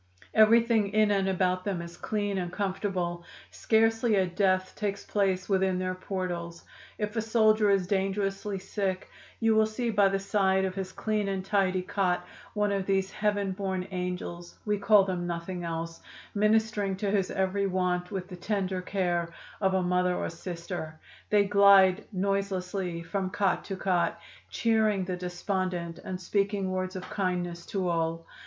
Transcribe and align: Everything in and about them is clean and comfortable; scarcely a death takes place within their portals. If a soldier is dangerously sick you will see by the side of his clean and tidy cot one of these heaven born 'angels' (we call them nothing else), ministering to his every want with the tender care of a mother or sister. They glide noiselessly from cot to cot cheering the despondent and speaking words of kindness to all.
Everything 0.33 0.87
in 0.93 1.11
and 1.11 1.29
about 1.29 1.63
them 1.63 1.79
is 1.79 1.95
clean 1.95 2.39
and 2.39 2.51
comfortable; 2.51 3.23
scarcely 3.51 4.15
a 4.15 4.25
death 4.25 4.73
takes 4.75 5.05
place 5.05 5.47
within 5.47 5.77
their 5.77 5.93
portals. 5.93 6.63
If 6.97 7.15
a 7.15 7.21
soldier 7.21 7.69
is 7.69 7.85
dangerously 7.85 8.57
sick 8.57 9.11
you 9.39 9.53
will 9.53 9.67
see 9.67 9.91
by 9.91 10.09
the 10.09 10.17
side 10.17 10.65
of 10.65 10.73
his 10.73 10.91
clean 10.91 11.27
and 11.27 11.45
tidy 11.45 11.83
cot 11.83 12.25
one 12.55 12.71
of 12.71 12.87
these 12.87 13.11
heaven 13.11 13.51
born 13.51 13.87
'angels' 13.91 14.57
(we 14.65 14.79
call 14.79 15.03
them 15.03 15.27
nothing 15.27 15.63
else), 15.63 16.01
ministering 16.33 16.95
to 16.95 17.11
his 17.11 17.29
every 17.29 17.67
want 17.67 18.09
with 18.09 18.27
the 18.27 18.35
tender 18.37 18.81
care 18.81 19.29
of 19.61 19.75
a 19.75 19.83
mother 19.83 20.15
or 20.15 20.29
sister. 20.31 20.99
They 21.29 21.43
glide 21.45 22.05
noiselessly 22.11 23.03
from 23.03 23.29
cot 23.29 23.63
to 23.65 23.75
cot 23.75 24.19
cheering 24.49 25.03
the 25.05 25.15
despondent 25.15 25.99
and 25.99 26.19
speaking 26.19 26.71
words 26.71 26.95
of 26.95 27.03
kindness 27.07 27.67
to 27.67 27.87
all. 27.87 28.25